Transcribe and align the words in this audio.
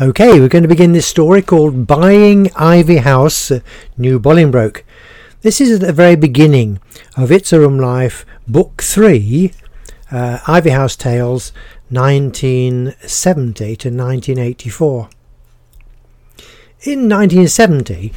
Okay, 0.00 0.38
we're 0.38 0.46
going 0.46 0.62
to 0.62 0.68
begin 0.68 0.92
this 0.92 1.08
story 1.08 1.42
called 1.42 1.88
Buying 1.88 2.52
Ivy 2.54 2.98
House, 2.98 3.50
uh, 3.50 3.58
New 3.96 4.20
Bolingbroke. 4.20 4.84
This 5.40 5.60
is 5.60 5.72
at 5.72 5.80
the 5.80 5.92
very 5.92 6.14
beginning 6.14 6.78
of 7.16 7.32
It's 7.32 7.52
a 7.52 7.58
Rum 7.58 7.80
Life, 7.80 8.24
Book 8.46 8.80
3, 8.80 9.52
uh, 10.12 10.38
Ivy 10.46 10.70
House 10.70 10.94
Tales, 10.94 11.50
1970 11.88 13.64
to 13.74 13.88
1984. 13.88 15.08
In 16.82 17.08
1970, 17.08 18.12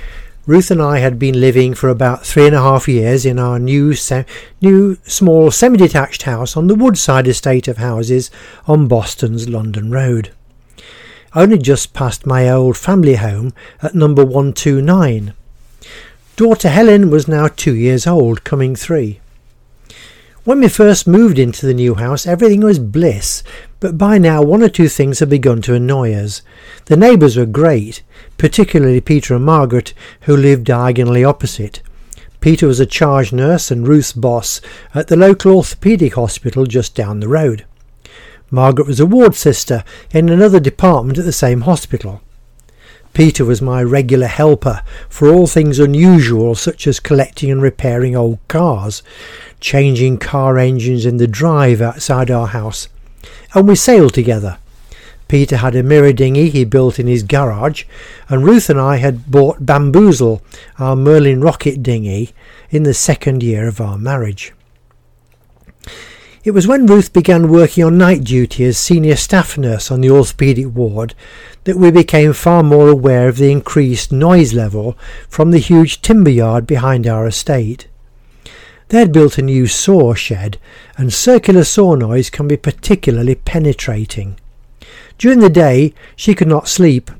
Ruth 0.45 0.69
and 0.69 0.83
I 0.83 0.99
had 0.99 1.17
been 1.17 1.41
living 1.41 1.73
for 1.73 1.89
about 1.89 2.23
three 2.23 2.45
and 2.45 2.55
a 2.55 2.61
half 2.61 2.87
years 2.87 3.25
in 3.25 3.39
our 3.39 3.57
new, 3.57 3.95
se- 3.95 4.27
new 4.61 4.99
small 5.07 5.49
semi-detached 5.49 6.21
house 6.21 6.55
on 6.55 6.67
the 6.67 6.75
Woodside 6.75 7.27
estate 7.27 7.67
of 7.67 7.77
houses 7.77 8.29
on 8.67 8.87
Boston's 8.87 9.49
London 9.49 9.89
Road. 9.89 10.31
Only 11.33 11.57
just 11.57 11.93
past 11.93 12.25
my 12.25 12.49
old 12.49 12.75
family 12.75 13.15
home 13.15 13.53
at 13.81 13.95
number 13.95 14.23
129. 14.25 15.33
Daughter 16.35 16.69
Helen 16.69 17.09
was 17.09 17.27
now 17.27 17.47
two 17.47 17.73
years 17.73 18.05
old, 18.05 18.43
coming 18.43 18.75
three. 18.75 19.21
When 20.43 20.59
we 20.59 20.67
first 20.67 21.07
moved 21.07 21.39
into 21.39 21.65
the 21.65 21.73
new 21.73 21.95
house, 21.95 22.27
everything 22.27 22.61
was 22.61 22.79
bliss, 22.79 23.43
but 23.79 23.97
by 23.97 24.17
now 24.17 24.41
one 24.41 24.61
or 24.61 24.67
two 24.67 24.89
things 24.89 25.19
had 25.19 25.29
begun 25.29 25.61
to 25.61 25.75
annoy 25.75 26.13
us. 26.13 26.41
The 26.85 26.97
neighbours 26.97 27.37
were 27.37 27.45
great, 27.45 28.01
particularly 28.37 28.99
Peter 28.99 29.35
and 29.35 29.45
Margaret, 29.45 29.93
who 30.21 30.35
lived 30.35 30.65
diagonally 30.65 31.23
opposite. 31.23 31.81
Peter 32.41 32.67
was 32.67 32.79
a 32.79 32.85
charge 32.85 33.31
nurse 33.31 33.71
and 33.71 33.87
Ruth's 33.87 34.13
boss 34.13 34.59
at 34.95 35.07
the 35.07 35.15
local 35.15 35.61
orthopaedic 35.61 36.13
hospital 36.13 36.65
just 36.65 36.95
down 36.95 37.19
the 37.19 37.27
road. 37.29 37.65
Margaret 38.51 38.85
was 38.85 38.99
a 38.99 39.05
ward 39.05 39.33
sister 39.33 39.85
in 40.11 40.27
another 40.27 40.59
department 40.59 41.17
at 41.17 41.23
the 41.23 41.31
same 41.31 41.61
hospital. 41.61 42.21
Peter 43.13 43.43
was 43.43 43.61
my 43.61 43.81
regular 43.81 44.27
helper 44.27 44.83
for 45.09 45.29
all 45.29 45.47
things 45.47 45.79
unusual, 45.79 46.53
such 46.53 46.85
as 46.85 46.99
collecting 46.99 47.49
and 47.49 47.61
repairing 47.61 48.15
old 48.15 48.39
cars, 48.47 49.03
changing 49.59 50.17
car 50.17 50.57
engines 50.57 51.05
in 51.05 51.17
the 51.17 51.27
drive 51.27 51.81
outside 51.81 52.29
our 52.29 52.47
house, 52.47 52.87
and 53.53 53.67
we 53.67 53.75
sailed 53.75 54.13
together. 54.13 54.57
Peter 55.29 55.57
had 55.57 55.75
a 55.77 55.83
mirror 55.83 56.11
dinghy 56.11 56.49
he 56.49 56.65
built 56.65 56.99
in 56.99 57.07
his 57.07 57.23
garage, 57.23 57.85
and 58.27 58.43
Ruth 58.43 58.69
and 58.69 58.79
I 58.79 58.97
had 58.97 59.31
bought 59.31 59.65
Bamboozle, 59.65 60.41
our 60.77 60.95
Merlin 60.97 61.39
rocket 61.39 61.81
dinghy, 61.81 62.31
in 62.69 62.83
the 62.83 62.93
second 62.93 63.41
year 63.41 63.67
of 63.67 63.79
our 63.79 63.97
marriage. 63.97 64.53
It 66.43 66.55
was 66.55 66.67
when 66.67 66.87
Ruth 66.87 67.13
began 67.13 67.49
working 67.49 67.83
on 67.83 67.99
night 67.99 68.23
duty 68.23 68.65
as 68.65 68.75
senior 68.75 69.15
staff 69.15 69.59
nurse 69.59 69.91
on 69.91 70.01
the 70.01 70.07
orthopaedic 70.07 70.73
ward 70.73 71.13
that 71.65 71.77
we 71.77 71.91
became 71.91 72.33
far 72.33 72.63
more 72.63 72.89
aware 72.89 73.29
of 73.29 73.37
the 73.37 73.51
increased 73.51 74.11
noise 74.11 74.51
level 74.51 74.97
from 75.29 75.51
the 75.51 75.59
huge 75.59 76.01
timber 76.01 76.31
yard 76.31 76.65
behind 76.65 77.05
our 77.05 77.27
estate. 77.27 77.87
They 78.87 78.97
had 78.97 79.13
built 79.13 79.37
a 79.37 79.43
new 79.43 79.67
saw 79.67 80.15
shed, 80.15 80.57
and 80.97 81.13
circular 81.13 81.63
saw 81.63 81.93
noise 81.93 82.31
can 82.31 82.47
be 82.47 82.57
particularly 82.57 83.35
penetrating. 83.35 84.35
During 85.19 85.41
the 85.41 85.49
day 85.49 85.93
she 86.15 86.33
could 86.33 86.47
not 86.47 86.67
sleep, 86.67 87.11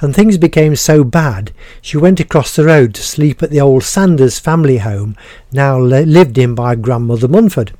and 0.00 0.14
things 0.14 0.38
became 0.38 0.76
so 0.76 1.02
bad 1.02 1.50
she 1.82 1.96
went 1.96 2.20
across 2.20 2.54
the 2.54 2.64
road 2.64 2.94
to 2.94 3.02
sleep 3.02 3.42
at 3.42 3.50
the 3.50 3.60
old 3.60 3.82
Sanders 3.82 4.38
family 4.38 4.78
home, 4.78 5.16
now 5.50 5.80
lived 5.80 6.38
in 6.38 6.54
by 6.54 6.76
grandmother 6.76 7.26
Munford 7.26 7.72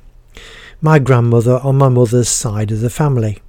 my 0.81 0.99
grandmother 0.99 1.59
on 1.63 1.77
my 1.77 1.89
mother's 1.89 2.29
side 2.29 2.71
of 2.71 2.81
the 2.81 2.89
family. 2.89 3.39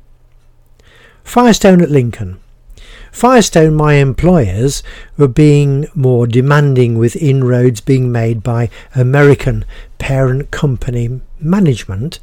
Firestone 1.23 1.81
at 1.81 1.91
Lincoln. 1.91 2.41
Firestone, 3.12 3.75
my 3.75 3.95
employers, 3.95 4.83
were 5.17 5.28
being 5.28 5.86
more 5.95 6.27
demanding 6.27 6.97
with 6.97 7.17
inroads 7.17 7.81
being 7.81 8.12
made 8.12 8.42
by 8.42 8.70
American 8.95 9.64
parent 9.98 10.51
company 10.51 11.20
management, 11.41 12.20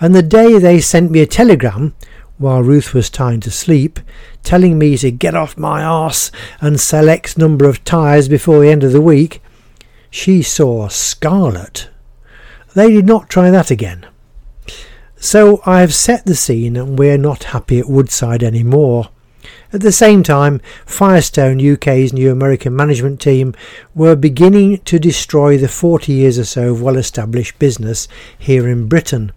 and 0.00 0.14
the 0.14 0.22
day 0.22 0.58
they 0.58 0.80
sent 0.80 1.10
me 1.10 1.20
a 1.20 1.26
telegram, 1.26 1.94
while 2.38 2.62
Ruth 2.62 2.94
was 2.94 3.10
trying 3.10 3.40
to 3.40 3.50
sleep, 3.50 4.00
telling 4.42 4.78
me 4.78 4.96
to 4.98 5.10
get 5.10 5.34
off 5.34 5.56
my 5.56 5.82
arse 5.82 6.32
and 6.60 6.80
sell 6.80 7.08
X 7.08 7.36
number 7.36 7.68
of 7.68 7.84
tyres 7.84 8.28
before 8.28 8.60
the 8.60 8.70
end 8.70 8.82
of 8.82 8.92
the 8.92 9.00
week, 9.00 9.42
she 10.10 10.42
saw 10.42 10.88
scarlet. 10.88 11.88
They 12.74 12.90
did 12.90 13.06
not 13.06 13.30
try 13.30 13.50
that 13.50 13.70
again. 13.70 14.06
So 15.24 15.62
I 15.64 15.82
have 15.82 15.94
set 15.94 16.26
the 16.26 16.34
scene 16.34 16.76
and 16.76 16.98
we're 16.98 17.16
not 17.16 17.44
happy 17.44 17.78
at 17.78 17.88
Woodside 17.88 18.42
anymore. 18.42 19.10
At 19.72 19.80
the 19.80 19.92
same 19.92 20.24
time, 20.24 20.60
Firestone, 20.84 21.64
UK's 21.64 22.12
new 22.12 22.32
American 22.32 22.74
management 22.74 23.20
team, 23.20 23.54
were 23.94 24.16
beginning 24.16 24.78
to 24.78 24.98
destroy 24.98 25.56
the 25.56 25.68
40 25.68 26.12
years 26.12 26.40
or 26.40 26.44
so 26.44 26.72
of 26.72 26.82
well 26.82 26.96
established 26.96 27.60
business 27.60 28.08
here 28.36 28.66
in 28.66 28.88
Britain, 28.88 29.30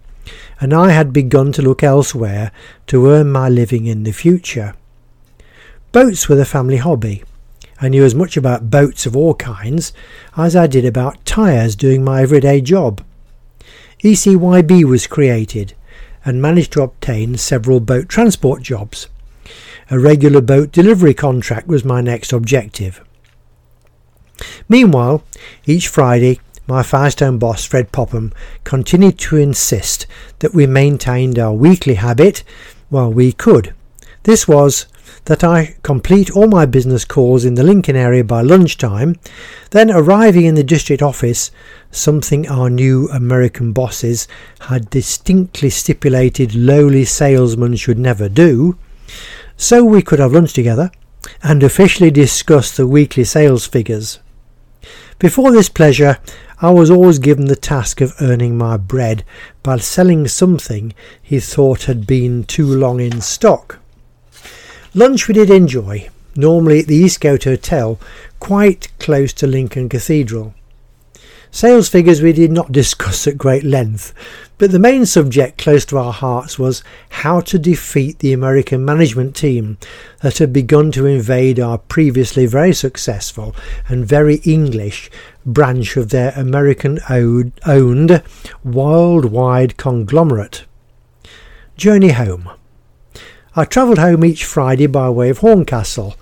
and 0.60 0.74
I 0.74 0.90
had 0.90 1.12
begun 1.12 1.52
to 1.52 1.62
look 1.62 1.84
elsewhere 1.84 2.50
to 2.88 3.06
earn 3.06 3.30
my 3.30 3.48
living 3.48 3.86
in 3.86 4.02
the 4.02 4.12
future. 4.12 4.74
Boats 5.92 6.28
were 6.28 6.34
the 6.34 6.44
family 6.44 6.78
hobby. 6.78 7.22
I 7.80 7.90
knew 7.90 8.04
as 8.04 8.14
much 8.14 8.36
about 8.36 8.70
boats 8.70 9.06
of 9.06 9.16
all 9.16 9.34
kinds 9.34 9.92
as 10.36 10.56
I 10.56 10.66
did 10.66 10.84
about 10.84 11.24
tyres 11.24 11.76
doing 11.76 12.02
my 12.02 12.22
everyday 12.22 12.60
job. 12.60 13.04
ECYB 14.04 14.84
was 14.84 15.06
created 15.06 15.72
and 16.26 16.42
managed 16.42 16.72
to 16.72 16.82
obtain 16.82 17.38
several 17.38 17.80
boat 17.80 18.08
transport 18.08 18.60
jobs. 18.60 19.08
A 19.90 19.98
regular 19.98 20.40
boat 20.40 20.72
delivery 20.72 21.14
contract 21.14 21.68
was 21.68 21.84
my 21.84 22.00
next 22.00 22.32
objective. 22.32 23.00
Meanwhile, 24.68 25.22
each 25.64 25.86
Friday, 25.86 26.40
my 26.66 26.82
Firestone 26.82 27.38
boss, 27.38 27.64
Fred 27.64 27.92
Popham, 27.92 28.32
continued 28.64 29.18
to 29.20 29.36
insist 29.36 30.06
that 30.40 30.52
we 30.52 30.66
maintained 30.66 31.38
our 31.38 31.54
weekly 31.54 31.94
habit 31.94 32.42
while 32.90 33.12
we 33.12 33.32
could. 33.32 33.72
This 34.24 34.48
was 34.48 34.86
that 35.26 35.44
I 35.44 35.76
complete 35.82 36.30
all 36.30 36.48
my 36.48 36.66
business 36.66 37.04
calls 37.04 37.44
in 37.44 37.54
the 37.54 37.62
Lincoln 37.62 37.96
area 37.96 38.24
by 38.24 38.42
lunchtime, 38.42 39.16
then 39.70 39.90
arriving 39.90 40.44
in 40.44 40.54
the 40.54 40.64
district 40.64 41.02
office, 41.02 41.50
something 41.90 42.48
our 42.48 42.70
new 42.70 43.08
American 43.10 43.72
bosses 43.72 44.28
had 44.60 44.90
distinctly 44.90 45.70
stipulated 45.70 46.54
lowly 46.54 47.04
salesmen 47.04 47.76
should 47.76 47.98
never 47.98 48.28
do, 48.28 48.76
so 49.56 49.84
we 49.84 50.02
could 50.02 50.18
have 50.18 50.32
lunch 50.32 50.52
together 50.52 50.90
and 51.42 51.62
officially 51.62 52.10
discuss 52.10 52.76
the 52.76 52.86
weekly 52.86 53.24
sales 53.24 53.66
figures. 53.66 54.20
Before 55.18 55.50
this 55.50 55.68
pleasure, 55.68 56.18
I 56.60 56.70
was 56.70 56.90
always 56.90 57.18
given 57.18 57.46
the 57.46 57.56
task 57.56 58.00
of 58.00 58.14
earning 58.20 58.56
my 58.56 58.76
bread 58.76 59.24
by 59.62 59.78
selling 59.78 60.28
something 60.28 60.94
he 61.22 61.40
thought 61.40 61.84
had 61.84 62.06
been 62.06 62.44
too 62.44 62.66
long 62.66 63.00
in 63.00 63.20
stock. 63.20 63.78
Lunch 64.96 65.28
we 65.28 65.34
did 65.34 65.50
enjoy, 65.50 66.08
normally 66.36 66.80
at 66.80 66.86
the 66.86 66.96
Eastgate 66.96 67.44
Hotel, 67.44 68.00
quite 68.40 68.88
close 68.98 69.30
to 69.34 69.46
Lincoln 69.46 69.90
Cathedral. 69.90 70.54
Sales 71.50 71.90
figures 71.90 72.22
we 72.22 72.32
did 72.32 72.50
not 72.50 72.72
discuss 72.80 73.26
at 73.26 73.36
great 73.36 73.62
length, 73.62 74.14
but 74.56 74.70
the 74.70 74.78
main 74.78 75.04
subject 75.04 75.58
close 75.58 75.84
to 75.84 75.98
our 75.98 76.14
hearts 76.14 76.58
was 76.58 76.82
how 77.10 77.40
to 77.40 77.58
defeat 77.58 78.20
the 78.20 78.32
American 78.32 78.86
management 78.86 79.36
team 79.36 79.76
that 80.22 80.38
had 80.38 80.50
begun 80.50 80.90
to 80.92 81.04
invade 81.04 81.60
our 81.60 81.76
previously 81.76 82.46
very 82.46 82.72
successful 82.72 83.54
and 83.90 84.06
very 84.06 84.36
English 84.44 85.10
branch 85.44 85.98
of 85.98 86.08
their 86.08 86.32
American 86.34 87.00
owned 87.10 88.22
worldwide 88.64 89.76
conglomerate. 89.76 90.64
Journey 91.76 92.12
home. 92.12 92.48
I 93.58 93.64
travelled 93.64 93.96
home 93.96 94.22
each 94.22 94.44
Friday 94.44 94.86
by 94.86 95.08
way 95.08 95.30
of 95.30 95.38
Horncastle, 95.38 96.16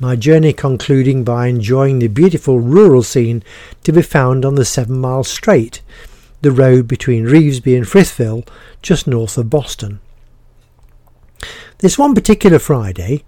my 0.00 0.16
journey 0.16 0.52
concluding 0.52 1.22
by 1.22 1.46
enjoying 1.46 2.00
the 2.00 2.08
beautiful 2.08 2.58
rural 2.58 3.04
scene 3.04 3.44
to 3.84 3.92
be 3.92 4.02
found 4.02 4.44
on 4.44 4.56
the 4.56 4.64
Seven 4.64 4.98
Mile 4.98 5.22
Straight, 5.22 5.82
the 6.40 6.50
road 6.50 6.88
between 6.88 7.26
Revesby 7.26 7.76
and 7.76 7.86
Frithville, 7.86 8.44
just 8.82 9.06
north 9.06 9.38
of 9.38 9.48
Boston. 9.48 10.00
This 11.78 11.96
one 11.96 12.12
particular 12.12 12.58
Friday, 12.58 13.22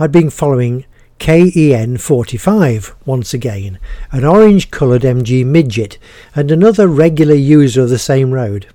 I'd 0.00 0.10
been 0.10 0.28
following 0.28 0.84
KEN 1.20 1.98
45 1.98 2.96
once 3.04 3.32
again, 3.32 3.78
an 4.10 4.24
orange 4.24 4.72
coloured 4.72 5.02
MG 5.02 5.46
midget, 5.46 5.96
and 6.34 6.50
another 6.50 6.88
regular 6.88 7.36
user 7.36 7.82
of 7.82 7.90
the 7.90 8.00
same 8.00 8.32
road. 8.32 8.66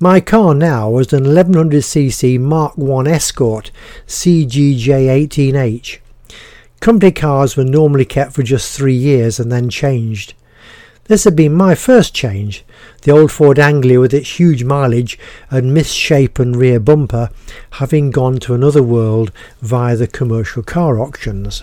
My 0.00 0.20
car 0.20 0.54
now 0.54 0.90
was 0.90 1.12
an 1.12 1.22
1100cc 1.22 2.40
Mark 2.40 2.74
I 2.76 3.10
Escort 3.12 3.70
CGJ18H. 4.08 5.98
Company 6.80 7.12
cars 7.12 7.56
were 7.56 7.64
normally 7.64 8.04
kept 8.04 8.32
for 8.32 8.42
just 8.42 8.76
three 8.76 8.96
years 8.96 9.38
and 9.38 9.52
then 9.52 9.70
changed. 9.70 10.34
This 11.04 11.22
had 11.22 11.36
been 11.36 11.54
my 11.54 11.76
first 11.76 12.12
change, 12.12 12.64
the 13.02 13.12
old 13.12 13.30
Ford 13.30 13.60
Anglia 13.60 14.00
with 14.00 14.12
its 14.12 14.40
huge 14.40 14.64
mileage 14.64 15.16
and 15.48 15.72
misshapen 15.72 16.54
rear 16.54 16.80
bumper 16.80 17.30
having 17.74 18.10
gone 18.10 18.38
to 18.38 18.54
another 18.54 18.82
world 18.82 19.30
via 19.60 19.94
the 19.94 20.08
commercial 20.08 20.64
car 20.64 20.98
auctions. 20.98 21.62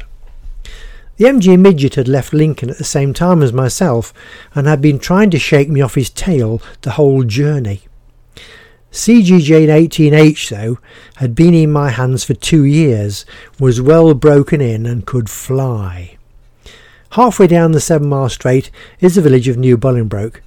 The 1.18 1.26
MG 1.26 1.60
Midget 1.60 1.96
had 1.96 2.08
left 2.08 2.32
Lincoln 2.32 2.70
at 2.70 2.78
the 2.78 2.86
same 2.86 3.14
time 3.14 3.44
as 3.44 3.52
myself 3.52 4.14
and 4.56 4.68
had 4.68 4.82
been 4.82 5.00
trying 5.00 5.32
to 5.32 5.38
shake 5.38 5.68
me 5.68 5.82
off 5.82 5.96
his 5.96 6.10
tail 6.10 6.62
the 6.84 6.92
whole 6.92 7.24
journey. 7.24 7.82
CGJ 8.92 9.68
18H, 9.68 10.50
though, 10.50 10.78
had 11.16 11.34
been 11.34 11.54
in 11.54 11.72
my 11.72 11.92
hands 11.92 12.26
for 12.26 12.34
two 12.34 12.66
years, 12.66 13.26
was 13.58 13.80
well 13.80 14.14
broken 14.14 14.60
in, 14.60 14.86
and 14.86 15.06
could 15.06 15.30
fly. 15.30 16.18
Halfway 17.12 17.48
down 17.48 17.72
the 17.72 17.80
Seven 17.80 18.10
Mile 18.10 18.28
Straight 18.28 18.70
is 19.00 19.16
the 19.16 19.22
village 19.22 19.48
of 19.48 19.58
New 19.58 19.78
Bolingbroke, 19.78 20.42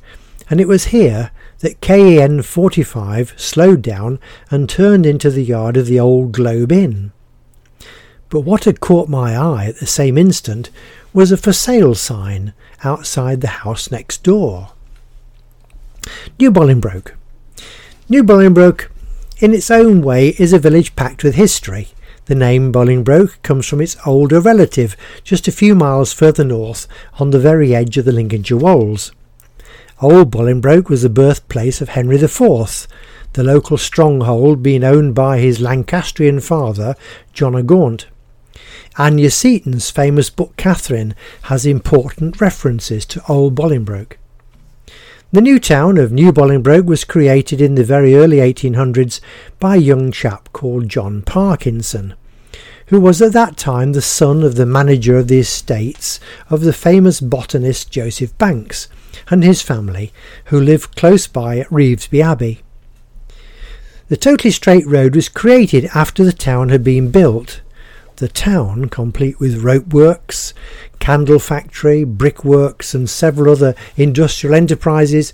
and 0.51 0.61
it 0.61 0.69
was 0.69 0.87
here 0.87 1.31
that 1.61 1.81
KEN 1.81 2.43
45 2.43 3.33
slowed 3.39 3.81
down 3.81 4.19
and 4.51 4.69
turned 4.69 5.07
into 5.07 5.31
the 5.31 5.45
yard 5.45 5.79
of 5.79 5.87
the 5.87 5.99
old 5.99 6.33
Globe 6.33 6.71
Inn. 6.71 7.13
But 8.29 8.41
what 8.41 8.65
had 8.65 8.81
caught 8.81 9.09
my 9.09 9.35
eye 9.35 9.67
at 9.67 9.77
the 9.77 9.87
same 9.87 10.19
instant 10.19 10.69
was 11.15 11.33
a 11.33 11.39
for 11.39 11.53
sale 11.55 11.95
sign 11.95 12.53
outside 12.83 13.41
the 13.41 13.49
house 13.65 13.91
next 13.91 14.23
door. 14.23 14.73
New 16.39 16.51
Bolingbroke. 16.51 17.15
New 18.07 18.23
Bolingbroke, 18.23 18.91
in 19.39 19.55
its 19.55 19.71
own 19.71 20.03
way, 20.03 20.35
is 20.39 20.53
a 20.53 20.59
village 20.59 20.95
packed 20.95 21.25
with 21.25 21.37
history. 21.37 21.89
The 22.27 22.35
name 22.35 22.71
Bolingbroke 22.71 23.41
comes 23.41 23.67
from 23.67 23.81
its 23.81 23.97
older 24.05 24.41
relative, 24.41 24.95
just 25.23 25.49
a 25.49 25.53
few 25.53 25.75
miles 25.75 26.13
further 26.13 26.45
north, 26.45 26.87
on 27.19 27.31
the 27.31 27.39
very 27.39 27.75
edge 27.75 27.97
of 27.97 28.05
the 28.05 28.13
Lincolnshire 28.13 28.59
Wolds. 28.59 29.13
Old 30.03 30.31
Bolingbroke 30.31 30.91
was 30.91 31.01
the 31.01 31.09
birthplace 31.09 31.81
of 31.81 31.91
Henry 31.91 32.17
IV, 32.17 32.87
the 33.33 33.43
local 33.43 33.79
stronghold 33.79 34.63
being 34.63 34.85
owned 34.85 35.15
by 35.15 35.39
his 35.39 35.63
Lancastrian 35.63 36.41
father, 36.41 36.97
John 37.33 37.55
of 37.55 37.67
Gaunt. 37.67 38.07
Anya 38.99 39.31
Seton's 39.31 39.89
famous 39.89 40.29
book 40.29 40.59
Katherine 40.59 41.15
has 41.45 41.65
important 41.65 42.39
references 42.39 43.07
to 43.07 43.23
Old 43.31 43.55
Bolingbroke. 43.55 44.19
The 45.35 45.41
new 45.41 45.59
town 45.59 45.99
of 45.99 46.13
New 46.13 46.31
Bolingbroke 46.31 46.87
was 46.87 47.03
created 47.03 47.61
in 47.61 47.75
the 47.75 47.83
very 47.83 48.15
early 48.15 48.37
1800s 48.37 49.19
by 49.59 49.75
a 49.75 49.81
young 49.81 50.13
chap 50.13 50.49
called 50.53 50.89
John 50.89 51.23
Parkinson, 51.23 52.15
who 52.87 53.01
was 53.01 53.21
at 53.21 53.33
that 53.33 53.57
time 53.57 53.95
the 53.95 54.01
son 54.01 54.45
of 54.45 54.55
the 54.55 54.65
manager 54.65 55.19
of 55.19 55.27
the 55.27 55.41
estates 55.41 56.21
of 56.51 56.61
the 56.61 56.73
famous 56.73 57.21
botanist 57.21 57.91
Joseph 57.91 58.39
Banks 58.39 58.87
and 59.29 59.43
his 59.43 59.61
family, 59.61 60.13
who 60.45 60.61
lived 60.61 60.95
close 60.95 61.27
by 61.27 61.59
at 61.59 61.69
Revesby 61.69 62.23
Abbey. 62.23 62.61
The 64.07 64.17
totally 64.17 64.53
straight 64.53 64.87
road 64.87 65.17
was 65.17 65.29
created 65.29 65.91
after 65.97 66.23
the 66.23 66.33
town 66.33 66.69
had 66.69 66.85
been 66.85 67.11
built 67.11 67.61
the 68.17 68.29
town, 68.29 68.87
complete 68.87 69.41
with 69.41 69.63
rope 69.63 69.93
works, 69.93 70.55
candle 70.99 71.39
factory, 71.39 72.05
brickworks, 72.05 72.95
and 72.95 73.09
several 73.09 73.53
other 73.53 73.75
industrial 73.97 74.55
enterprises. 74.55 75.33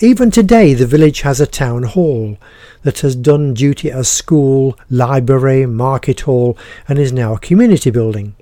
Even 0.00 0.30
today, 0.30 0.74
the 0.74 0.86
village 0.86 1.20
has 1.20 1.40
a 1.40 1.46
town 1.46 1.84
hall 1.84 2.36
that 2.82 3.00
has 3.00 3.14
done 3.16 3.54
duty 3.54 3.90
as 3.90 4.08
school, 4.08 4.78
library, 4.90 5.66
market 5.66 6.20
hall, 6.20 6.58
and 6.88 6.98
is 6.98 7.12
now 7.12 7.34
a 7.34 7.38
community 7.38 7.90
building. 7.90 8.34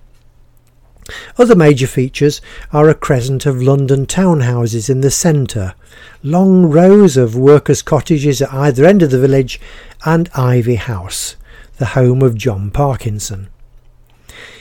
Other 1.36 1.56
major 1.56 1.86
features 1.86 2.40
are 2.72 2.88
a 2.88 2.94
crescent 2.94 3.44
of 3.44 3.60
London 3.60 4.06
townhouses 4.06 4.88
in 4.88 5.00
the 5.00 5.10
centre, 5.10 5.74
long 6.22 6.66
rows 6.66 7.16
of 7.16 7.36
workers' 7.36 7.82
cottages 7.82 8.40
at 8.40 8.52
either 8.52 8.84
end 8.84 9.02
of 9.02 9.10
the 9.10 9.18
village, 9.18 9.60
and 10.04 10.30
Ivy 10.34 10.76
House, 10.76 11.36
the 11.82 11.98
home 11.98 12.22
of 12.22 12.36
John 12.36 12.70
Parkinson. 12.70 13.48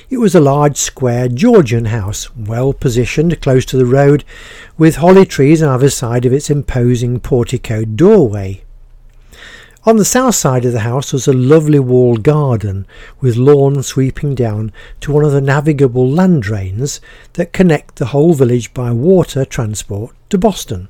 It 0.09 0.18
was 0.18 0.33
a 0.33 0.39
large 0.39 0.75
square 0.75 1.27
Georgian 1.27 1.85
house, 1.85 2.35
well 2.35 2.73
positioned 2.73 3.39
close 3.41 3.63
to 3.65 3.77
the 3.77 3.85
road, 3.85 4.23
with 4.75 4.95
holly 4.95 5.27
trees 5.27 5.62
on 5.62 5.69
either 5.69 5.91
side 5.91 6.25
of 6.25 6.33
its 6.33 6.50
imposing 6.50 7.19
porticoed 7.19 7.95
doorway. 7.95 8.63
On 9.83 9.97
the 9.97 10.03
south 10.03 10.33
side 10.33 10.65
of 10.65 10.73
the 10.73 10.79
house 10.79 11.13
was 11.13 11.27
a 11.27 11.31
lovely 11.31 11.77
walled 11.77 12.23
garden, 12.23 12.88
with 13.19 13.35
lawn 13.35 13.83
sweeping 13.83 14.33
down 14.33 14.71
to 15.01 15.12
one 15.12 15.24
of 15.24 15.31
the 15.31 15.41
navigable 15.41 16.09
land 16.09 16.41
drains 16.41 17.01
that 17.33 17.53
connect 17.53 17.97
the 17.97 18.07
whole 18.07 18.33
village 18.33 18.74
by 18.74 18.91
water 18.91 19.45
transport 19.45 20.15
to 20.31 20.39
Boston. 20.39 20.88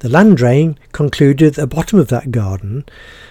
The 0.00 0.10
land 0.10 0.36
drain 0.36 0.78
concluded 0.92 1.46
at 1.46 1.54
the 1.54 1.66
bottom 1.66 1.98
of 1.98 2.08
that 2.08 2.30
garden, 2.30 2.84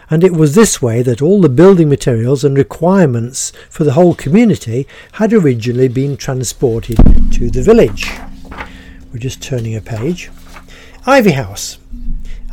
and 0.09 0.23
it 0.23 0.33
was 0.33 0.55
this 0.55 0.81
way 0.81 1.01
that 1.01 1.21
all 1.21 1.41
the 1.41 1.49
building 1.49 1.89
materials 1.89 2.43
and 2.43 2.57
requirements 2.57 3.51
for 3.69 3.83
the 3.83 3.93
whole 3.93 4.15
community 4.15 4.87
had 5.13 5.33
originally 5.33 5.87
been 5.87 6.17
transported 6.17 6.97
to 7.31 7.49
the 7.49 7.61
village. 7.61 8.09
We're 9.11 9.19
just 9.19 9.41
turning 9.41 9.75
a 9.75 9.81
page. 9.81 10.31
Ivy 11.05 11.31
House. 11.31 11.77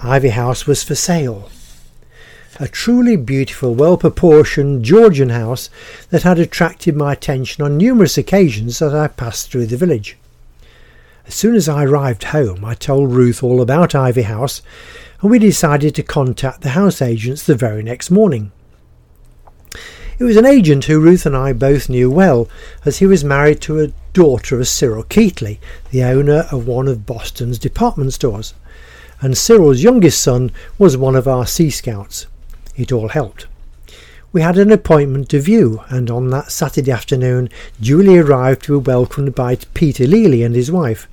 Ivy 0.03 0.31
House 0.31 0.67
was 0.67 0.83
for 0.83 0.95
sale. 0.95 1.51
A 2.59 2.69
truly 2.69 3.17
beautiful, 3.17 3.75
well 3.75 3.97
proportioned 3.97 4.85
Georgian 4.85 5.31
house 5.31 5.71
that 6.11 6.25
had 6.25 6.39
attracted 6.39 6.95
my 6.95 7.13
attention 7.13 7.65
on 7.65 7.79
numerous 7.79 8.19
occasions 8.19 8.83
as 8.83 8.93
I 8.93 9.09
passed 9.09 9.51
through 9.51 9.67
the 9.67 9.79
village. 9.79 10.19
As 11.27 11.35
soon 11.35 11.55
as 11.55 11.69
I 11.69 11.85
arrived 11.85 12.25
home, 12.25 12.65
I 12.65 12.75
told 12.75 13.13
Ruth 13.13 13.43
all 13.43 13.63
about 13.63 13.95
Ivy 13.95 14.23
House, 14.23 14.61
and 15.21 15.31
we 15.31 15.39
decided 15.39 15.95
to 15.95 16.03
contact 16.03 16.63
the 16.63 16.71
house 16.71 17.03
agents 17.03 17.45
the 17.45 17.55
very 17.55 17.83
next 17.83 18.11
morning. 18.11 18.53
It 20.19 20.25
was 20.25 20.37
an 20.37 20.47
agent 20.47 20.85
who 20.85 21.01
Ruth 21.01 21.25
and 21.25 21.37
I 21.37 21.53
both 21.53 21.89
knew 21.89 22.11
well, 22.11 22.49
as 22.85 22.99
he 22.99 23.07
was 23.07 23.25
married 23.25 23.61
to 23.63 23.81
a 23.81 23.93
daughter 24.13 24.61
of 24.61 24.69
Cyril 24.69 25.05
Keatley, 25.05 25.59
the 25.91 26.03
owner 26.03 26.47
of 26.51 26.67
one 26.67 26.89
of 26.89 27.07
Boston's 27.07 27.59
department 27.59 28.13
stores, 28.13 28.53
and 29.23 29.37
Cyril's 29.37 29.83
youngest 29.83 30.21
son 30.21 30.51
was 30.79 30.97
one 30.97 31.17
of 31.17 31.27
our 31.27 31.47
Sea 31.47 31.71
Scouts. 31.71 32.27
It 32.77 32.93
all 32.93 33.09
helped. 33.09 33.47
We 34.33 34.43
had 34.43 34.59
an 34.59 34.71
appointment 34.71 35.29
to 35.31 35.41
view, 35.41 35.83
and 35.89 36.11
on 36.11 36.31
that 36.31 36.53
Saturday 36.53 36.93
afternoon 36.93 37.49
Julie 37.81 38.19
arrived 38.19 38.65
to 38.65 38.81
be 38.81 38.87
welcomed 38.87 39.35
by 39.35 39.57
Peter 39.75 40.07
Lely 40.07 40.43
and 40.43 40.55
his 40.55 40.71
wife, 40.71 41.09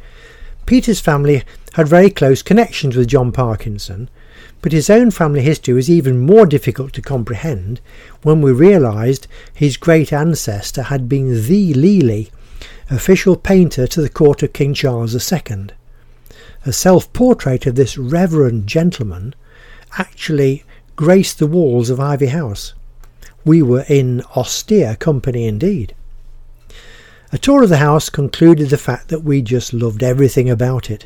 Peter's 0.65 0.99
family 0.99 1.43
had 1.77 1.87
very 1.87 2.09
close 2.09 2.41
connections 2.41 2.95
with 2.95 3.07
John 3.07 3.31
Parkinson, 3.31 4.09
but 4.63 4.71
his 4.71 4.89
own 4.89 5.11
family 5.11 5.41
history 5.41 5.75
was 5.75 5.91
even 5.91 6.25
more 6.25 6.47
difficult 6.47 6.91
to 6.93 7.03
comprehend 7.03 7.81
when 8.23 8.41
we 8.41 8.51
realised 8.51 9.27
his 9.53 9.77
great 9.77 10.11
ancestor 10.11 10.81
had 10.81 11.07
been 11.07 11.45
the 11.45 11.75
Lely, 11.75 12.31
official 12.89 13.35
painter 13.35 13.85
to 13.85 14.01
the 14.01 14.09
court 14.09 14.41
of 14.41 14.53
King 14.53 14.73
Charles 14.73 15.31
II. 15.31 15.67
A 16.65 16.73
self 16.73 17.13
portrait 17.13 17.67
of 17.67 17.75
this 17.75 17.95
reverend 17.95 18.65
gentleman 18.65 19.35
actually 19.99 20.63
graced 20.95 21.37
the 21.37 21.45
walls 21.45 21.91
of 21.91 21.99
Ivy 21.99 22.27
House. 22.27 22.73
We 23.45 23.61
were 23.61 23.85
in 23.87 24.23
austere 24.35 24.95
company 24.95 25.45
indeed. 25.45 25.93
A 27.31 27.37
tour 27.37 27.61
of 27.61 27.69
the 27.69 27.77
house 27.77 28.09
concluded 28.09 28.71
the 28.71 28.79
fact 28.79 29.09
that 29.09 29.23
we 29.23 29.43
just 29.43 29.73
loved 29.73 30.01
everything 30.01 30.49
about 30.49 30.89
it. 30.89 31.05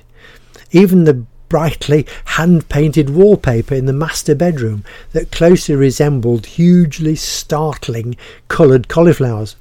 Even 0.71 1.03
the 1.03 1.25
brightly 1.49 2.05
hand 2.25 2.69
painted 2.69 3.09
wallpaper 3.09 3.75
in 3.75 3.85
the 3.85 3.93
master 3.93 4.33
bedroom 4.33 4.85
that 5.11 5.31
closely 5.31 5.75
resembled 5.75 6.45
hugely 6.45 7.15
startling 7.15 8.15
coloured 8.47 8.87
cauliflowers. 8.87 9.57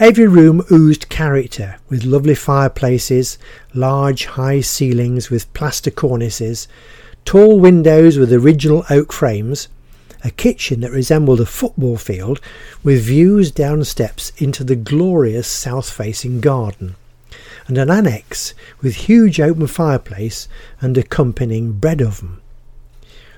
Every 0.00 0.26
room 0.26 0.64
oozed 0.72 1.08
character, 1.10 1.76
with 1.88 2.04
lovely 2.04 2.34
fireplaces, 2.34 3.38
large 3.74 4.24
high 4.24 4.62
ceilings 4.62 5.30
with 5.30 5.52
plaster 5.52 5.90
cornices, 5.90 6.66
tall 7.24 7.60
windows 7.60 8.16
with 8.16 8.32
original 8.32 8.84
oak 8.90 9.12
frames, 9.12 9.68
a 10.24 10.30
kitchen 10.30 10.80
that 10.80 10.90
resembled 10.90 11.40
a 11.40 11.46
football 11.46 11.96
field 11.96 12.40
with 12.82 13.02
views 13.02 13.50
down 13.50 13.84
steps 13.84 14.32
into 14.38 14.64
the 14.64 14.76
glorious 14.76 15.46
south 15.46 15.90
facing 15.90 16.40
garden, 16.40 16.96
and 17.70 17.78
an 17.78 17.88
annex 17.88 18.52
with 18.82 19.06
huge 19.06 19.40
open 19.40 19.68
fireplace 19.68 20.48
and 20.80 20.98
accompanying 20.98 21.70
bread 21.72 22.02
oven. 22.02 22.38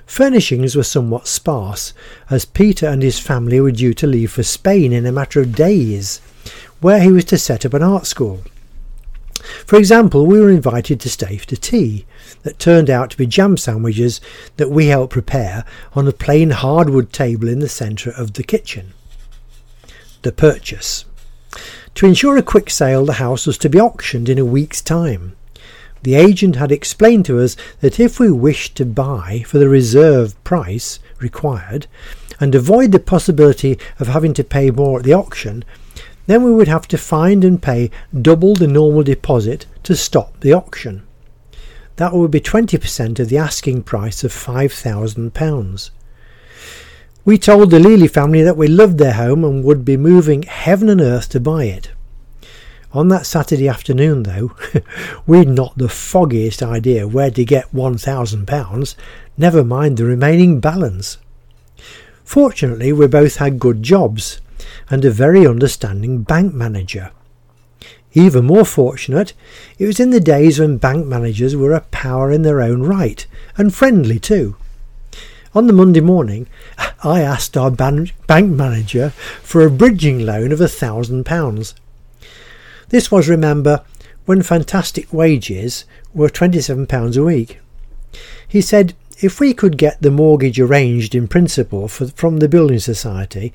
Furnishings 0.07 0.75
were 0.75 0.83
somewhat 0.83 1.27
sparse, 1.27 1.93
as 2.31 2.43
Peter 2.43 2.87
and 2.87 3.03
his 3.03 3.19
family 3.19 3.61
were 3.61 3.71
due 3.71 3.93
to 3.93 4.07
leave 4.07 4.31
for 4.31 4.41
Spain 4.41 4.91
in 4.91 5.05
a 5.05 5.11
matter 5.11 5.39
of 5.39 5.55
days, 5.55 6.19
where 6.81 6.99
he 6.99 7.11
was 7.11 7.25
to 7.25 7.37
set 7.37 7.63
up 7.63 7.75
an 7.75 7.83
art 7.83 8.07
school. 8.07 8.41
For 9.67 9.77
example, 9.77 10.25
we 10.25 10.39
were 10.39 10.49
invited 10.49 10.99
to 11.01 11.09
stay 11.09 11.37
for 11.37 11.55
tea 11.55 12.05
that 12.41 12.57
turned 12.57 12.89
out 12.89 13.11
to 13.11 13.17
be 13.17 13.27
jam 13.27 13.55
sandwiches 13.55 14.19
that 14.57 14.71
we 14.71 14.87
helped 14.87 15.13
prepare 15.13 15.63
on 15.93 16.07
a 16.07 16.11
plain 16.11 16.49
hardwood 16.49 17.13
table 17.13 17.47
in 17.47 17.59
the 17.59 17.69
centre 17.69 18.11
of 18.11 18.33
the 18.33 18.43
kitchen. 18.43 18.93
The 20.23 20.31
purchase. 20.31 21.05
To 21.95 22.07
ensure 22.07 22.37
a 22.37 22.43
quick 22.43 22.69
sale, 22.69 23.05
the 23.05 23.13
house 23.13 23.45
was 23.45 23.57
to 23.59 23.69
be 23.69 23.79
auctioned 23.79 24.27
in 24.27 24.39
a 24.39 24.45
week's 24.45 24.81
time. 24.81 25.35
The 26.01 26.15
agent 26.15 26.55
had 26.55 26.71
explained 26.71 27.25
to 27.25 27.39
us 27.39 27.55
that 27.81 27.99
if 27.99 28.19
we 28.19 28.31
wished 28.31 28.75
to 28.75 28.85
buy 28.85 29.43
for 29.47 29.59
the 29.59 29.69
reserve 29.69 30.41
price 30.43 30.99
required 31.19 31.87
and 32.39 32.55
avoid 32.55 32.91
the 32.91 32.99
possibility 32.99 33.77
of 33.99 34.07
having 34.07 34.33
to 34.33 34.43
pay 34.43 34.71
more 34.71 34.99
at 34.99 35.05
the 35.05 35.13
auction, 35.13 35.63
then 36.25 36.43
we 36.43 36.51
would 36.51 36.67
have 36.67 36.87
to 36.89 36.97
find 36.97 37.43
and 37.43 37.61
pay 37.61 37.91
double 38.19 38.55
the 38.55 38.67
normal 38.67 39.03
deposit 39.03 39.65
to 39.83 39.95
stop 39.95 40.39
the 40.39 40.51
auction. 40.51 41.03
That 41.97 42.13
would 42.13 42.31
be 42.31 42.41
20% 42.41 43.19
of 43.19 43.29
the 43.29 43.37
asking 43.37 43.83
price 43.83 44.23
of 44.23 44.31
£5,000. 44.31 45.89
We 47.25 47.37
told 47.37 47.71
the 47.71 47.79
Lely 47.79 48.09
family 48.09 48.41
that 48.41 48.57
we 48.57 48.67
loved 48.67 48.97
their 48.97 49.13
home 49.13 49.45
and 49.45 49.63
would 49.63 49.85
be 49.85 49.95
moving 49.95 50.43
heaven 50.43 50.89
and 50.89 50.99
earth 50.99 51.29
to 51.29 51.39
buy 51.39 51.65
it. 51.65 51.91
On 52.91 53.07
that 53.07 53.25
Saturday 53.25 53.69
afternoon, 53.69 54.23
though, 54.23 54.51
we'd 55.25 55.47
not 55.47 55.77
the 55.77 55.87
foggiest 55.87 56.61
idea 56.61 57.07
where 57.07 57.31
to 57.31 57.45
get 57.45 57.71
£1,000, 57.71 58.95
never 59.37 59.63
mind 59.63 59.97
the 59.97 60.03
remaining 60.03 60.59
balance. 60.59 61.17
Fortunately, 62.25 62.91
we 62.91 63.07
both 63.07 63.37
had 63.37 63.57
good 63.57 63.81
jobs 63.81 64.41
and 64.89 65.05
a 65.05 65.09
very 65.09 65.47
understanding 65.47 66.23
bank 66.23 66.53
manager. 66.53 67.11
Even 68.11 68.45
more 68.45 68.65
fortunate, 68.65 69.33
it 69.79 69.85
was 69.85 69.99
in 69.99 70.09
the 70.09 70.19
days 70.19 70.59
when 70.59 70.77
bank 70.77 71.07
managers 71.07 71.55
were 71.55 71.71
a 71.71 71.81
power 71.81 72.31
in 72.31 72.41
their 72.41 72.61
own 72.61 72.83
right, 72.83 73.25
and 73.57 73.73
friendly 73.73 74.19
too. 74.19 74.57
On 75.55 75.67
the 75.67 75.73
Monday 75.73 76.01
morning, 76.01 76.47
I 77.03 77.21
asked 77.21 77.55
our 77.55 77.69
bank 77.69 78.11
manager 78.27 79.11
for 79.43 79.61
a 79.61 79.69
bridging 79.69 80.25
loan 80.25 80.51
of 80.51 80.59
a 80.59 80.67
thousand 80.67 81.25
pounds. 81.25 81.75
This 82.89 83.11
was, 83.11 83.29
remember, 83.29 83.83
when 84.25 84.41
fantastic 84.41 85.13
wages 85.13 85.85
were 86.11 86.29
£27 86.29 87.17
a 87.17 87.23
week. 87.23 87.59
He 88.47 88.61
said 88.61 88.95
if 89.21 89.39
we 89.39 89.53
could 89.53 89.77
get 89.77 90.01
the 90.01 90.09
mortgage 90.09 90.59
arranged 90.59 91.13
in 91.13 91.27
principle 91.27 91.87
for, 91.87 92.07
from 92.07 92.37
the 92.37 92.49
Building 92.49 92.79
Society 92.79 93.53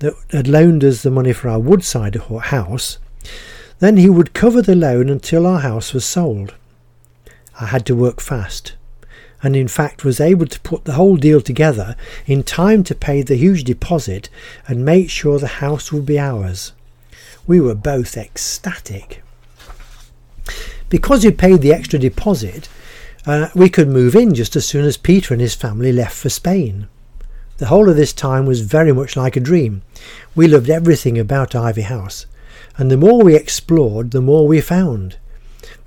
that 0.00 0.14
had 0.32 0.48
loaned 0.48 0.82
us 0.82 1.02
the 1.02 1.12
money 1.12 1.32
for 1.32 1.48
our 1.48 1.60
Woodside 1.60 2.16
house, 2.16 2.98
then 3.78 3.98
he 3.98 4.10
would 4.10 4.34
cover 4.34 4.62
the 4.62 4.74
loan 4.74 5.08
until 5.08 5.46
our 5.46 5.60
house 5.60 5.94
was 5.94 6.04
sold. 6.04 6.54
I 7.60 7.66
had 7.66 7.86
to 7.86 7.94
work 7.94 8.20
fast 8.20 8.75
and 9.46 9.54
in 9.54 9.68
fact 9.68 10.04
was 10.04 10.18
able 10.20 10.44
to 10.44 10.58
put 10.58 10.84
the 10.86 10.94
whole 10.94 11.14
deal 11.14 11.40
together 11.40 11.94
in 12.26 12.42
time 12.42 12.82
to 12.82 12.96
pay 12.96 13.22
the 13.22 13.36
huge 13.36 13.62
deposit 13.62 14.28
and 14.66 14.84
make 14.84 15.08
sure 15.08 15.38
the 15.38 15.62
house 15.62 15.92
would 15.92 16.04
be 16.04 16.18
ours. 16.18 16.72
We 17.46 17.60
were 17.60 17.76
both 17.76 18.16
ecstatic. 18.16 19.22
Because 20.88 21.24
we 21.24 21.30
paid 21.30 21.60
the 21.60 21.72
extra 21.72 21.96
deposit, 21.96 22.68
uh, 23.24 23.50
we 23.54 23.68
could 23.68 23.86
move 23.86 24.16
in 24.16 24.34
just 24.34 24.56
as 24.56 24.66
soon 24.66 24.84
as 24.84 24.96
Peter 24.96 25.32
and 25.32 25.40
his 25.40 25.54
family 25.54 25.92
left 25.92 26.16
for 26.16 26.28
Spain. 26.28 26.88
The 27.58 27.66
whole 27.66 27.88
of 27.88 27.94
this 27.94 28.12
time 28.12 28.46
was 28.46 28.62
very 28.62 28.92
much 28.92 29.16
like 29.16 29.36
a 29.36 29.40
dream. 29.40 29.82
We 30.34 30.48
loved 30.48 30.68
everything 30.68 31.20
about 31.20 31.54
Ivy 31.54 31.82
House, 31.82 32.26
and 32.76 32.90
the 32.90 32.96
more 32.96 33.22
we 33.22 33.36
explored, 33.36 34.10
the 34.10 34.20
more 34.20 34.48
we 34.48 34.60
found. 34.60 35.18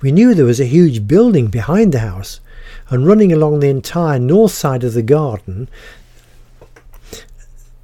We 0.02 0.12
knew 0.12 0.34
there 0.34 0.46
was 0.46 0.60
a 0.60 0.64
huge 0.64 1.06
building 1.06 1.48
behind 1.48 1.92
the 1.92 1.98
house, 1.98 2.40
and 2.88 3.06
running 3.06 3.32
along 3.32 3.60
the 3.60 3.68
entire 3.68 4.18
north 4.18 4.52
side 4.52 4.82
of 4.82 4.94
the 4.94 5.02
garden, 5.02 5.68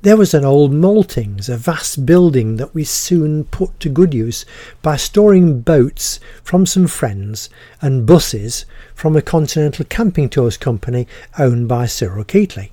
there 0.01 0.17
was 0.17 0.35
an 0.35 0.45
old 0.45 0.73
maltings, 0.73 1.49
a 1.49 1.57
vast 1.57 2.07
building 2.07 2.57
that 2.57 2.73
we 2.75 2.85
soon 2.85 3.45
put 3.45 3.79
to 3.81 3.89
good 3.89 4.15
use 4.15 4.47
by 4.81 4.97
storing 4.97 5.61
boats 5.61 6.21
from 6.45 6.65
some 6.65 6.87
friends 6.87 7.51
and 7.83 8.07
buses 8.07 8.67
from 8.95 9.17
a 9.17 9.21
continental 9.21 9.85
camping 9.85 10.29
tours 10.29 10.57
company 10.57 11.09
owned 11.39 11.67
by 11.67 11.87
Cyril 11.87 12.25
Keatley. 12.25 12.71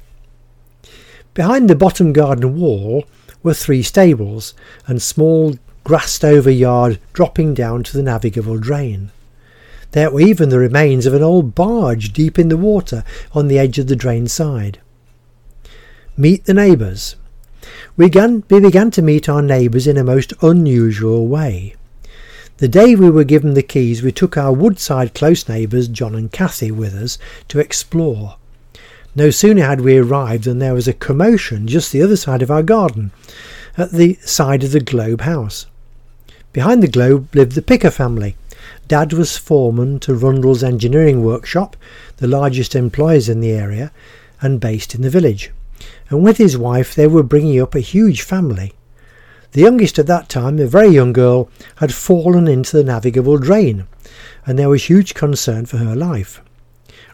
Behind 1.34 1.70
the 1.70 1.76
bottom 1.76 2.14
garden 2.14 2.56
wall 2.56 3.06
were 3.42 3.56
three 3.56 3.82
stables 3.82 4.54
and 4.86 5.02
small 5.02 5.56
grassed 5.84 6.24
over 6.24 6.52
yard 6.52 7.00
dropping 7.14 7.56
down 7.56 7.84
to 7.84 7.98
the 7.98 8.04
navigable 8.04 8.60
drain. 8.60 9.12
There 9.94 10.10
were 10.10 10.22
even 10.22 10.50
the 10.50 10.58
remains 10.58 11.06
of 11.06 11.14
an 11.14 11.22
old 11.22 11.54
barge 11.54 12.14
deep 12.14 12.40
in 12.40 12.50
the 12.50 12.58
water 12.58 13.04
on 13.34 13.48
the 13.48 13.60
edge 13.60 13.78
of 13.78 13.88
the 13.88 13.96
drain 13.96 14.28
side. 14.28 14.80
Meet 16.18 16.46
the 16.46 16.54
neighbours. 16.54 17.16
We 17.96 18.08
began, 18.08 18.44
we 18.50 18.60
began 18.60 18.90
to 18.92 19.04
meet 19.04 19.30
our 19.30 19.44
neighbours 19.44 19.86
in 19.86 19.98
a 19.98 20.04
most 20.04 20.34
unusual 20.42 21.28
way. 21.28 21.76
The 22.58 22.68
day 22.68 22.96
we 22.96 23.12
were 23.12 23.24
given 23.24 23.54
the 23.54 23.62
keys, 23.62 24.02
we 24.02 24.12
took 24.12 24.36
our 24.36 24.52
Woodside 24.52 25.14
close 25.14 25.48
neighbours, 25.48 25.88
John 25.88 26.16
and 26.16 26.32
Cathy, 26.32 26.72
with 26.72 26.96
us 26.96 27.20
to 27.50 27.60
explore. 27.60 28.38
No 29.16 29.30
sooner 29.30 29.64
had 29.64 29.82
we 29.82 29.98
arrived 29.98 30.46
than 30.46 30.58
there 30.58 30.74
was 30.74 30.88
a 30.88 30.94
commotion 30.94 31.68
just 31.68 31.92
the 31.92 32.02
other 32.02 32.18
side 32.18 32.42
of 32.42 32.50
our 32.50 32.64
garden, 32.64 33.12
at 33.78 33.92
the 33.92 34.16
side 34.24 34.64
of 34.64 34.72
the 34.72 34.80
Globe 34.80 35.22
house. 35.22 35.68
Behind 36.52 36.82
the 36.82 36.88
Globe 36.88 37.36
lived 37.36 37.54
the 37.54 37.62
Picker 37.62 37.92
family, 37.92 38.36
Dad 38.88 39.14
was 39.14 39.38
foreman 39.38 40.00
to 40.00 40.14
Rundle's 40.14 40.64
engineering 40.64 41.24
workshop, 41.24 41.78
the 42.18 42.28
largest 42.28 42.76
employers 42.76 43.30
in 43.30 43.40
the 43.40 43.52
area, 43.52 43.92
and 44.42 44.60
based 44.60 44.94
in 44.94 45.02
the 45.02 45.10
village. 45.10 45.52
And 46.10 46.22
with 46.22 46.38
his 46.38 46.58
wife, 46.58 46.94
they 46.94 47.08
were 47.08 47.24
bringing 47.24 47.62
up 47.62 47.76
a 47.76 47.80
huge 47.80 48.22
family. 48.22 48.74
The 49.54 49.62
youngest 49.62 50.00
at 50.00 50.08
that 50.08 50.28
time, 50.28 50.60
a 50.60 50.68
very 50.68 50.90
young 50.90 51.14
girl, 51.14 51.50
had 51.78 51.94
fallen 51.94 52.48
into 52.48 52.76
the 52.76 52.84
navigable 52.84 53.38
drain, 53.38 53.88
and 54.46 54.60
there 54.60 54.70
was 54.70 54.86
huge 54.86 55.14
concern 55.14 55.66
for 55.66 55.78
her 55.78 55.96
life. 55.96 56.42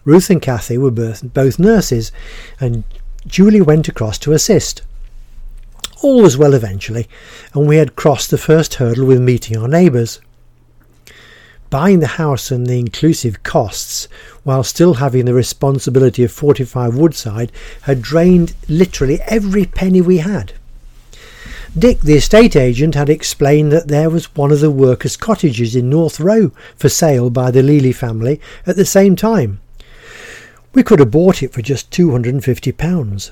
Ruth 0.06 0.30
and 0.30 0.42
Kathy 0.42 0.78
were 0.78 0.92
both 0.92 1.60
nurses, 1.60 2.12
and 2.60 2.84
Julie 3.28 3.62
went 3.62 3.88
across 3.88 4.18
to 4.20 4.34
assist. 4.34 4.82
All 6.02 6.22
was 6.22 6.38
well 6.38 6.54
eventually, 6.54 7.08
and 7.54 7.68
we 7.68 7.78
had 7.78 7.96
crossed 7.96 8.32
the 8.32 8.38
first 8.38 8.76
hurdle 8.76 9.06
with 9.06 9.22
meeting 9.22 9.58
our 9.58 9.68
neighbours 9.68 10.20
buying 11.70 12.00
the 12.00 12.08
house 12.08 12.52
and 12.52 12.66
the 12.68 12.80
inclusive 12.80 13.44
costs 13.44 14.08
while 14.44 14.64
still 14.64 14.96
having 14.96 15.26
the 15.26 15.34
responsibility 15.34 16.24
of 16.24 16.32
45 16.32 16.96
Woodside 16.96 17.52
had 17.84 18.02
drained 18.02 18.56
literally 18.68 19.20
every 19.28 19.66
penny 19.66 20.02
we 20.02 20.18
had. 20.18 20.54
Dick, 21.78 22.00
the 22.00 22.16
estate 22.16 22.56
agent, 22.56 22.96
had 22.96 23.10
explained 23.10 23.72
that 23.72 23.88
there 23.88 24.10
was 24.10 24.36
one 24.36 24.52
of 24.52 24.60
the 24.60 24.72
workers' 24.72 25.16
cottages 25.16 25.76
in 25.76 25.90
North 25.90 26.20
Row 26.20 26.52
for 26.76 26.90
sale 26.90 27.30
by 27.30 27.52
the 27.52 27.62
Lely 27.62 27.92
family 27.92 28.42
at 28.66 28.76
the 28.76 28.86
same 28.86 29.16
time. 29.16 29.60
We 30.74 30.82
could 30.82 31.00
have 31.00 31.12
bought 31.12 31.44
it 31.44 31.54
for 31.54 31.62
just 31.62 31.92
£250, 31.92 33.32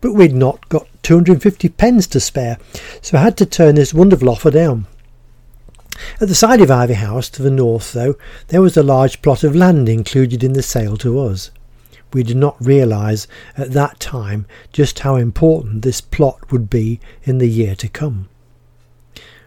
but 0.00 0.12
we'd 0.12 0.34
not 0.34 0.68
got 0.68 0.88
250 1.04 1.68
pence 1.68 2.08
to 2.08 2.18
spare, 2.18 2.58
so 3.00 3.18
I 3.18 3.22
had 3.22 3.36
to 3.36 3.46
turn 3.46 3.76
this 3.76 3.94
wonderful 3.94 4.30
offer 4.30 4.50
down. 4.50 4.86
At 6.20 6.28
the 6.28 6.34
side 6.34 6.60
of 6.60 6.70
Ivy 6.70 6.94
House, 6.94 7.28
to 7.30 7.42
the 7.42 7.50
north, 7.50 7.92
though, 7.92 8.16
there 8.48 8.62
was 8.62 8.76
a 8.76 8.82
large 8.82 9.22
plot 9.22 9.44
of 9.44 9.54
land 9.54 9.88
included 9.88 10.42
in 10.42 10.52
the 10.52 10.62
sale 10.62 10.96
to 10.98 11.20
us. 11.20 11.50
We 12.12 12.22
did 12.22 12.36
not 12.36 12.64
realise 12.64 13.26
at 13.56 13.72
that 13.72 13.98
time 13.98 14.46
just 14.72 15.00
how 15.00 15.16
important 15.16 15.82
this 15.82 16.00
plot 16.00 16.52
would 16.52 16.70
be 16.70 17.00
in 17.24 17.38
the 17.38 17.48
year 17.48 17.74
to 17.76 17.88
come. 17.88 18.28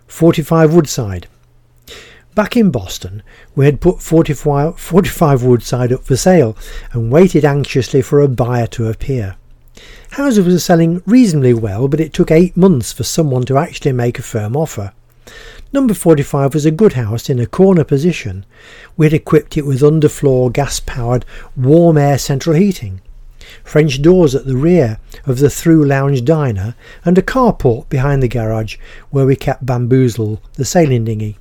45 0.07 0.73
Woodside. 0.73 1.27
Back 2.35 2.55
in 2.55 2.69
Boston, 2.69 3.23
we 3.55 3.65
had 3.65 3.81
put 3.81 4.01
45, 4.01 4.79
45 4.79 5.43
Woodside 5.43 5.91
up 5.91 6.03
for 6.03 6.15
sale 6.15 6.55
and 6.91 7.11
waited 7.11 7.43
anxiously 7.43 8.01
for 8.01 8.21
a 8.21 8.27
buyer 8.27 8.67
to 8.67 8.89
appear. 8.89 9.37
Houses 10.11 10.45
were 10.45 10.59
selling 10.59 11.01
reasonably 11.05 11.53
well, 11.53 11.87
but 11.87 11.99
it 11.99 12.13
took 12.13 12.31
eight 12.31 12.55
months 12.55 12.93
for 12.93 13.03
someone 13.03 13.43
to 13.45 13.57
actually 13.57 13.91
make 13.91 14.19
a 14.19 14.23
firm 14.23 14.55
offer. 14.55 14.93
Number 15.73 15.93
45 15.93 16.53
was 16.53 16.65
a 16.65 16.71
good 16.71 16.93
house 16.93 17.29
in 17.29 17.39
a 17.39 17.45
corner 17.45 17.83
position. 17.83 18.45
We 18.95 19.05
had 19.05 19.13
equipped 19.13 19.57
it 19.57 19.65
with 19.65 19.81
underfloor 19.81 20.53
gas 20.53 20.79
powered 20.79 21.25
warm 21.57 21.97
air 21.97 22.17
central 22.17 22.55
heating, 22.55 23.01
French 23.65 24.01
doors 24.01 24.33
at 24.33 24.45
the 24.45 24.55
rear 24.55 24.97
of 25.25 25.39
the 25.39 25.49
through 25.49 25.83
lounge 25.83 26.23
diner, 26.23 26.75
and 27.03 27.17
a 27.17 27.21
carport 27.21 27.89
behind 27.89 28.23
the 28.23 28.29
garage 28.29 28.77
where 29.09 29.25
we 29.25 29.35
kept 29.35 29.65
Bamboozle, 29.65 30.41
the 30.53 30.63
sailing 30.63 31.03
dinghy. 31.03 31.37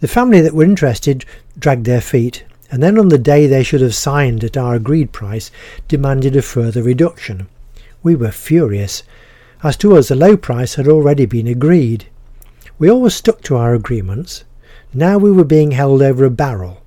The 0.00 0.08
family 0.08 0.42
that 0.42 0.54
were 0.54 0.64
interested 0.64 1.24
dragged 1.58 1.86
their 1.86 2.02
feet, 2.02 2.44
and 2.70 2.82
then 2.82 2.98
on 2.98 3.08
the 3.08 3.18
day 3.18 3.46
they 3.46 3.62
should 3.62 3.80
have 3.80 3.94
signed 3.94 4.44
at 4.44 4.58
our 4.58 4.74
agreed 4.74 5.12
price, 5.12 5.50
demanded 5.88 6.36
a 6.36 6.42
further 6.42 6.82
reduction. 6.82 7.46
We 8.02 8.14
were 8.14 8.32
furious. 8.32 9.02
As 9.62 9.78
to 9.78 9.96
us, 9.96 10.08
the 10.08 10.14
low 10.14 10.36
price 10.36 10.74
had 10.74 10.88
already 10.88 11.24
been 11.24 11.46
agreed. 11.46 12.06
We 12.76 12.90
always 12.90 13.14
stuck 13.14 13.40
to 13.42 13.56
our 13.56 13.72
agreements. 13.74 14.44
Now 14.92 15.16
we 15.16 15.30
were 15.30 15.44
being 15.44 15.70
held 15.70 16.02
over 16.02 16.24
a 16.24 16.30
barrel. 16.30 16.82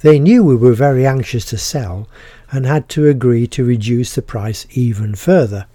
They 0.00 0.18
knew 0.18 0.42
we 0.42 0.56
were 0.56 0.72
very 0.72 1.06
anxious 1.06 1.44
to 1.46 1.58
sell 1.58 2.08
and 2.50 2.64
had 2.64 2.88
to 2.90 3.08
agree 3.08 3.46
to 3.48 3.64
reduce 3.64 4.14
the 4.14 4.22
price 4.22 4.66
even 4.70 5.14
further, 5.14 5.66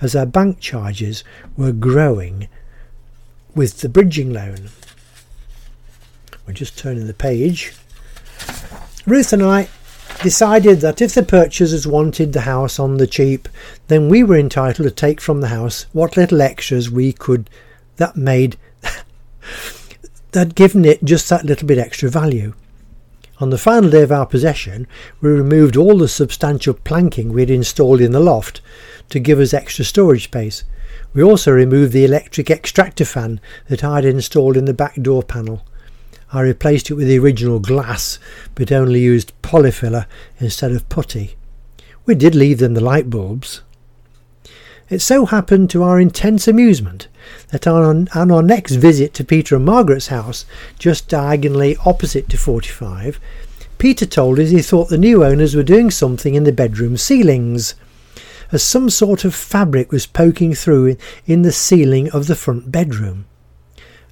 as 0.00 0.16
our 0.16 0.26
bank 0.26 0.58
charges 0.58 1.22
were 1.56 1.72
growing 1.72 2.48
with 3.54 3.80
the 3.80 3.88
bridging 3.88 4.32
loan. 4.32 4.70
We're 6.46 6.54
just 6.54 6.78
turning 6.78 7.06
the 7.06 7.14
page. 7.14 7.74
Ruth 9.06 9.32
and 9.32 9.42
I 9.42 9.68
decided 10.22 10.80
that 10.80 11.00
if 11.00 11.14
the 11.14 11.22
purchasers 11.22 11.86
wanted 11.86 12.32
the 12.32 12.40
house 12.40 12.80
on 12.80 12.96
the 12.96 13.06
cheap, 13.06 13.48
then 13.86 14.08
we 14.08 14.24
were 14.24 14.38
entitled 14.38 14.88
to 14.88 14.94
take 14.94 15.20
from 15.20 15.40
the 15.40 15.48
house 15.48 15.86
what 15.92 16.16
little 16.16 16.42
extras 16.42 16.90
we 16.90 17.12
could 17.12 17.48
that 17.96 18.16
made 18.16 18.56
that 20.32 20.54
given 20.54 20.84
it 20.84 21.04
just 21.04 21.28
that 21.28 21.44
little 21.44 21.66
bit 21.66 21.78
extra 21.78 22.08
value. 22.08 22.54
On 23.40 23.50
the 23.50 23.58
final 23.58 23.88
day 23.88 24.02
of 24.02 24.10
our 24.10 24.26
possession, 24.26 24.88
we 25.20 25.30
removed 25.30 25.76
all 25.76 25.98
the 25.98 26.08
substantial 26.08 26.74
planking 26.74 27.32
we 27.32 27.42
had 27.42 27.50
installed 27.50 28.00
in 28.00 28.10
the 28.10 28.20
loft 28.20 28.60
to 29.10 29.20
give 29.20 29.38
us 29.38 29.54
extra 29.54 29.84
storage 29.84 30.24
space. 30.24 30.64
We 31.14 31.22
also 31.22 31.52
removed 31.52 31.92
the 31.92 32.04
electric 32.04 32.50
extractor 32.50 33.04
fan 33.04 33.40
that 33.68 33.84
I 33.84 33.96
had 33.96 34.04
installed 34.04 34.56
in 34.56 34.64
the 34.64 34.74
back 34.74 34.96
door 35.00 35.22
panel. 35.22 35.64
I 36.32 36.40
replaced 36.40 36.90
it 36.90 36.94
with 36.94 37.06
the 37.06 37.18
original 37.18 37.60
glass, 37.60 38.18
but 38.54 38.72
only 38.72 39.00
used 39.00 39.32
polyfiller 39.40 40.06
instead 40.40 40.72
of 40.72 40.88
putty. 40.88 41.36
We 42.04 42.14
did 42.14 42.34
leave 42.34 42.58
them 42.58 42.74
the 42.74 42.80
light 42.80 43.08
bulbs. 43.08 43.62
It 44.90 45.00
so 45.00 45.26
happened 45.26 45.68
to 45.70 45.82
our 45.82 46.00
intense 46.00 46.48
amusement 46.48 47.08
that 47.50 47.66
on, 47.66 48.08
on 48.14 48.30
our 48.30 48.42
next 48.42 48.76
visit 48.76 49.12
to 49.14 49.24
Peter 49.24 49.56
and 49.56 49.64
Margaret's 49.64 50.08
house, 50.08 50.46
just 50.78 51.08
diagonally 51.08 51.76
opposite 51.84 52.28
to 52.30 52.38
45, 52.38 53.20
Peter 53.76 54.06
told 54.06 54.38
us 54.38 54.50
he 54.50 54.62
thought 54.62 54.88
the 54.88 54.96
new 54.96 55.22
owners 55.22 55.54
were 55.54 55.62
doing 55.62 55.90
something 55.90 56.34
in 56.34 56.44
the 56.44 56.52
bedroom 56.52 56.96
ceilings, 56.96 57.74
as 58.50 58.62
some 58.62 58.88
sort 58.88 59.26
of 59.26 59.34
fabric 59.34 59.92
was 59.92 60.06
poking 60.06 60.54
through 60.54 60.96
in 61.26 61.42
the 61.42 61.52
ceiling 61.52 62.10
of 62.10 62.26
the 62.26 62.34
front 62.34 62.72
bedroom. 62.72 63.26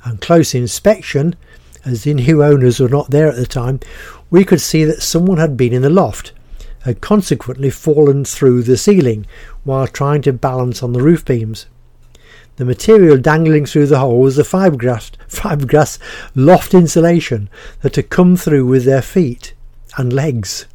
On 0.04 0.18
close 0.18 0.54
inspection, 0.54 1.35
as 1.87 2.04
the 2.04 2.12
new 2.12 2.45
owners 2.45 2.80
were 2.80 2.88
not 2.88 3.11
there 3.11 3.28
at 3.28 3.37
the 3.37 3.47
time, 3.47 3.80
we 4.30 4.45
could 4.45 4.61
see 4.61 4.85
that 4.85 5.02
someone 5.02 5.38
had 5.38 5.56
been 5.56 5.73
in 5.73 5.83
the 5.83 5.90
loft, 5.90 6.33
had 6.87 7.00
consequently 7.00 7.69
fallen 7.69 8.25
through 8.25 8.62
the 8.62 8.76
ceiling 8.76 9.26
while 9.64 9.88
trying 9.88 10.23
to 10.23 10.33
balance 10.33 10.85
on 10.85 10.93
the 10.93 11.02
roof 11.02 11.25
beams. 11.25 11.66
The 12.57 12.64
material 12.64 13.19
dangling 13.19 13.66
through 13.66 13.88
the 13.88 13.99
hole 13.99 14.21
was 14.21 14.37
the 14.37 14.45
fiberglass, 14.45 15.11
fiberglass 15.28 15.99
loft 16.37 16.75
insulation 16.75 17.50
that 17.83 17.97
had 17.97 18.09
come 18.09 18.37
through 18.37 18.66
with 18.66 18.85
their 18.85 19.02
feet 19.02 19.52
and 19.99 20.12
legs. 20.12 20.66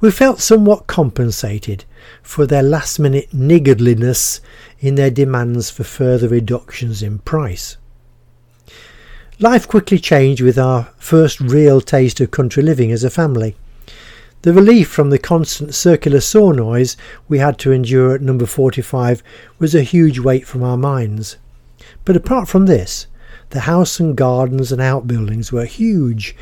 We 0.00 0.10
felt 0.10 0.40
somewhat 0.40 0.86
compensated 0.86 1.84
for 2.22 2.46
their 2.46 2.62
last 2.62 2.98
minute 2.98 3.28
niggardliness 3.30 4.40
in 4.80 4.94
their 4.94 5.10
demands 5.10 5.68
for 5.68 5.84
further 5.84 6.28
reductions 6.28 7.02
in 7.02 7.18
price. 7.18 7.76
Life 9.38 9.68
quickly 9.68 9.98
changed 9.98 10.40
with 10.40 10.58
our 10.58 10.84
first 10.96 11.40
real 11.40 11.82
taste 11.82 12.20
of 12.20 12.30
country 12.30 12.62
living 12.62 12.90
as 12.90 13.04
a 13.04 13.10
family. 13.10 13.54
The 14.42 14.52
relief 14.52 14.88
from 14.88 15.10
the 15.10 15.18
constant 15.18 15.74
circular 15.74 16.20
saw 16.20 16.52
noise 16.52 16.96
we 17.28 17.38
had 17.38 17.58
to 17.58 17.72
endure 17.72 18.14
at 18.14 18.22
number 18.22 18.46
45 18.46 19.22
was 19.58 19.74
a 19.74 19.82
huge 19.82 20.18
weight 20.18 20.46
from 20.46 20.62
our 20.62 20.76
minds. 20.76 21.36
But 22.04 22.16
apart 22.16 22.48
from 22.48 22.66
this, 22.66 23.06
the 23.50 23.60
house 23.60 24.00
and 24.00 24.16
gardens 24.16 24.72
and 24.72 24.80
outbuildings 24.80 25.52
were 25.52 25.64
huge, 25.64 26.36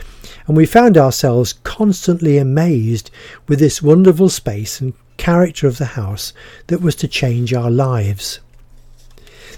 and 0.47 0.57
we 0.57 0.67
found 0.67 0.97
ourselves 0.97 1.55
constantly 1.65 2.39
amazed 2.39 3.11
with 3.47 3.59
this 3.59 3.83
wonderful 3.83 4.29
space 4.29 4.81
and 4.81 4.95
character 5.17 5.67
of 5.67 5.79
the 5.79 5.85
house 5.85 6.33
that 6.67 6.81
was 6.81 6.95
to 6.97 7.09
change 7.09 7.55
our 7.55 7.71
lives. 7.71 8.41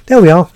There 0.07 0.21
we 0.21 0.31
are. 0.31 0.51